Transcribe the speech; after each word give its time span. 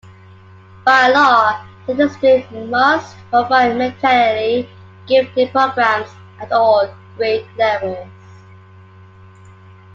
By 0.83 1.09
law, 1.09 1.63
the 1.85 1.93
district 1.93 2.51
must 2.51 3.15
provide 3.29 3.77
mentally 3.77 4.67
gifted 5.05 5.51
programs 5.51 6.09
at 6.39 6.51
all 6.51 6.91
grade 7.17 7.45
levels. 7.55 8.09